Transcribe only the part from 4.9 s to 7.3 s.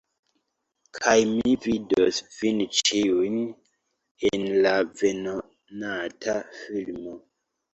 venonata filmo.